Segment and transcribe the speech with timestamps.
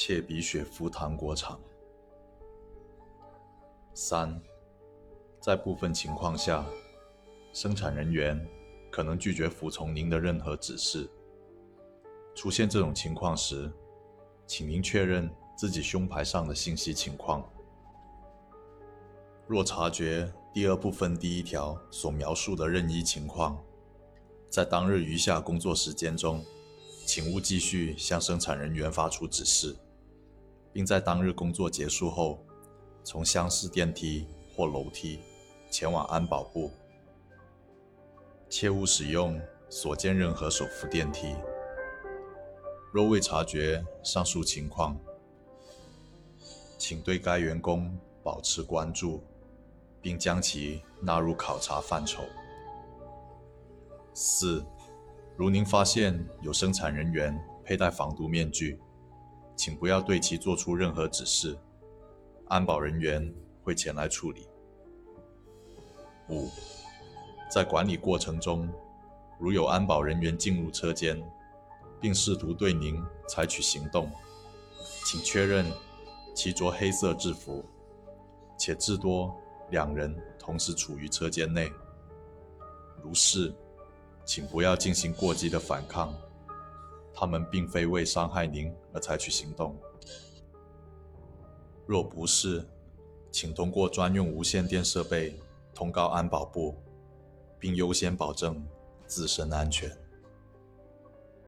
[0.00, 1.58] 切比雪夫糖果厂。
[3.92, 4.40] 三，
[5.40, 6.64] 在部分情况下，
[7.52, 8.40] 生产人员
[8.92, 11.10] 可能拒绝服从您的任何指示。
[12.32, 13.68] 出现这种情况时，
[14.46, 17.44] 请您确认自己胸牌上的信息情况。
[19.48, 23.60] 若察觉第二部分第一条所描述的任意情况，
[24.48, 26.44] 在当日余下工作时间中，
[27.04, 29.74] 请勿继续向生产人员发出指示，
[30.78, 32.38] 并在当日工作结束后，
[33.02, 35.18] 从厢式电梯或楼梯
[35.72, 36.70] 前往安保部。
[38.48, 41.34] 切勿使用所见任何手扶电梯。
[42.92, 44.96] 若未察觉上述情况，
[46.78, 49.20] 请对该员工保持关注，
[50.00, 52.22] 并将其纳入考察范畴。
[54.14, 54.64] 四，
[55.36, 58.78] 如您发现有生产人员佩戴防毒面具，
[59.58, 61.58] 请不要对其做出任何指示，
[62.46, 64.48] 安保人员会前来处理。
[66.28, 66.48] 五，
[67.50, 68.72] 在管理过程中，
[69.36, 71.20] 如有安保人员进入车间，
[72.00, 74.08] 并试图对您采取行动，
[75.04, 75.66] 请确认
[76.36, 77.64] 其着黑色制服，
[78.56, 79.36] 且至多
[79.70, 81.68] 两人同时处于车间内。
[83.02, 83.52] 如是，
[84.24, 86.14] 请不要进行过激的反抗，
[87.20, 89.76] 他们并非为伤害您而采取行动。
[91.84, 92.64] 若不是，
[93.32, 95.36] 请通过专用无线电设备
[95.74, 96.76] 通告安保部，
[97.58, 98.64] 并优先保证
[99.08, 99.90] 自身安全。